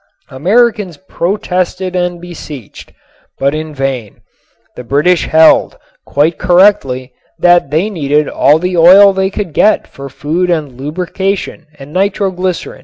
[0.31, 2.91] Americans protested and beseeched,
[3.37, 4.19] but in vain.
[4.75, 5.77] The British held,
[6.07, 11.67] quite correctly, that they needed all the oil they could get for food and lubrication
[11.77, 12.79] and nitroglycerin.